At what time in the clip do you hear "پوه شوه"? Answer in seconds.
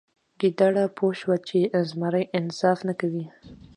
0.97-1.35